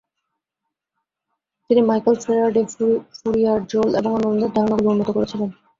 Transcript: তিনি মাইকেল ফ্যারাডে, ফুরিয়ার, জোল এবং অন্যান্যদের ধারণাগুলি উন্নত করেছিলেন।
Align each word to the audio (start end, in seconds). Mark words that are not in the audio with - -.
তিনি 1.69 1.81
মাইকেল 1.81 2.15
ফ্যারাডে, 2.23 2.61
ফুরিয়ার, 3.15 3.59
জোল 3.71 3.89
এবং 3.99 4.11
অন্যান্যদের 4.13 4.53
ধারণাগুলি 4.55 4.87
উন্নত 4.89 5.09
করেছিলেন। 5.13 5.49